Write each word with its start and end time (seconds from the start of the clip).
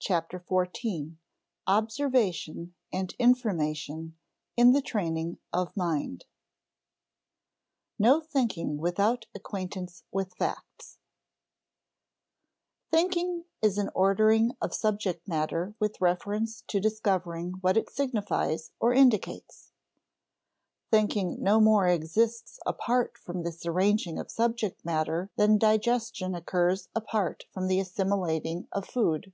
CHAPTER 0.00 0.38
FOURTEEN 0.38 1.16
OBSERVATION 1.66 2.74
AND 2.92 3.14
INFORMATION 3.18 4.14
IN 4.54 4.72
THE 4.74 4.82
TRAINING 4.82 5.38
OF 5.50 5.74
MIND 5.74 6.26
[Sidenote: 6.26 6.28
No 7.98 8.20
thinking 8.20 8.76
without 8.76 9.24
acquaintance 9.34 10.04
with 10.12 10.34
facts] 10.34 10.98
Thinking 12.90 13.44
is 13.62 13.78
an 13.78 13.88
ordering 13.94 14.54
of 14.60 14.74
subject 14.74 15.26
matter 15.26 15.74
with 15.80 16.02
reference 16.02 16.64
to 16.66 16.80
discovering 16.80 17.52
what 17.62 17.78
it 17.78 17.88
signifies 17.88 18.72
or 18.78 18.92
indicates. 18.92 19.72
Thinking 20.90 21.42
no 21.42 21.60
more 21.60 21.88
exists 21.88 22.60
apart 22.66 23.16
from 23.16 23.42
this 23.42 23.64
arranging 23.64 24.18
of 24.18 24.30
subject 24.30 24.84
matter 24.84 25.30
than 25.36 25.56
digestion 25.56 26.34
occurs 26.34 26.90
apart 26.94 27.44
from 27.52 27.68
the 27.68 27.80
assimilating 27.80 28.68
of 28.70 28.84
food. 28.86 29.32